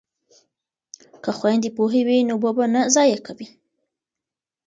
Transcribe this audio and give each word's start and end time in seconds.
که 1.23 1.29
خویندې 1.37 1.69
پوهې 1.77 2.01
وي 2.07 2.19
نو 2.27 2.33
اوبه 2.37 2.51
به 2.57 2.65
نه 2.73 2.81
ضایع 2.95 3.19
کوي. 3.27 3.47